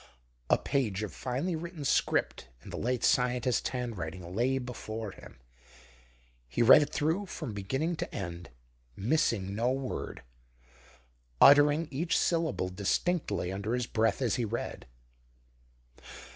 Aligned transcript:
A 0.49 0.57
page 0.57 1.03
of 1.03 1.13
finely 1.13 1.55
written 1.55 1.85
script 1.85 2.47
in 2.63 2.71
the 2.71 2.75
late 2.79 3.03
scientist's 3.03 3.69
handwriting 3.69 4.33
lay 4.35 4.57
before 4.57 5.11
him. 5.11 5.37
He 6.49 6.63
read 6.63 6.81
it 6.81 6.91
through 6.91 7.27
from 7.27 7.53
beginning 7.53 7.95
to 7.97 8.11
end, 8.15 8.49
missing 8.95 9.53
no 9.53 9.69
word, 9.69 10.23
uttering 11.39 11.87
each 11.91 12.17
syllable 12.17 12.69
distinctly 12.69 13.51
under 13.51 13.75
his 13.75 13.85
breath 13.85 14.23
as 14.23 14.37
he 14.37 14.43
read. 14.43 14.87